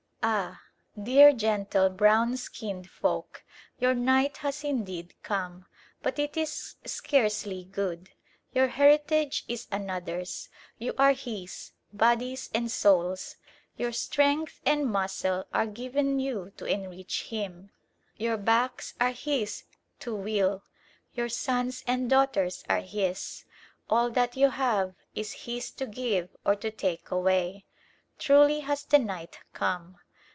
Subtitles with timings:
[0.23, 0.61] Ah!
[1.01, 3.43] dear gentle brown skinned folk,
[3.79, 5.65] your night has indeed come;
[6.03, 8.11] but it is scarcely good.
[8.53, 10.47] Your heritage is another's.
[10.77, 13.37] You are his bodies and souls!
[13.77, 17.71] Your strength and muscle are given you to enrich him:
[18.15, 19.63] your backs are his
[20.01, 20.61] to wheal:
[21.15, 23.43] your sons and daughters are his:
[23.89, 27.65] all that you have is his to give or to take away.
[28.19, 29.97] Truly has the night come!